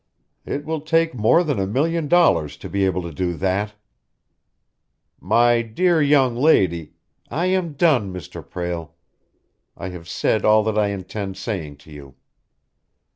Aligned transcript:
It 0.47 0.65
will 0.65 0.81
take 0.81 1.13
more 1.13 1.43
than 1.43 1.59
a 1.59 1.67
million 1.67 2.07
dollars 2.07 2.57
to 2.57 2.67
be 2.67 2.85
able 2.87 3.03
to 3.03 3.13
do 3.13 3.35
that." 3.35 3.75
"My 5.19 5.61
dear 5.61 6.01
young 6.01 6.35
lady" 6.35 6.93
"I 7.29 7.45
am 7.53 7.73
done, 7.73 8.11
Mr. 8.11 8.43
Prale. 8.43 8.95
I 9.77 9.89
have 9.89 10.09
said 10.09 10.43
all 10.43 10.63
that 10.63 10.75
I 10.75 10.87
intend 10.87 11.37
saying 11.37 11.77
to 11.85 11.91
you." 11.91 12.15